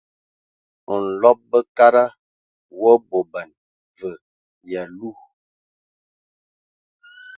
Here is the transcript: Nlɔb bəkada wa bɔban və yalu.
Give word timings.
Nlɔb 1.03 1.39
bəkada 1.51 2.03
wa 2.81 2.93
bɔban 3.09 3.49
və 3.97 4.09
yalu. 4.71 5.09